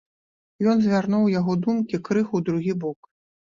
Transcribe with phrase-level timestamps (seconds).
[0.71, 2.99] Ён звярнуў яго думкі крыху ў другі бок.